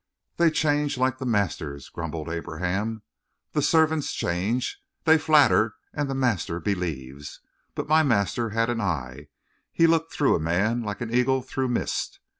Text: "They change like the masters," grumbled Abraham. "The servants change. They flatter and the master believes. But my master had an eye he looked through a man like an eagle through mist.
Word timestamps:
"They 0.37 0.49
change 0.49 0.97
like 0.97 1.19
the 1.19 1.27
masters," 1.27 1.87
grumbled 1.89 2.27
Abraham. 2.27 3.03
"The 3.51 3.61
servants 3.61 4.13
change. 4.13 4.81
They 5.03 5.19
flatter 5.19 5.75
and 5.93 6.09
the 6.09 6.15
master 6.15 6.59
believes. 6.59 7.39
But 7.75 7.87
my 7.87 8.01
master 8.01 8.49
had 8.49 8.71
an 8.71 8.81
eye 8.81 9.27
he 9.71 9.85
looked 9.85 10.11
through 10.11 10.33
a 10.35 10.39
man 10.39 10.81
like 10.81 11.01
an 11.01 11.13
eagle 11.13 11.43
through 11.43 11.67
mist. 11.67 12.19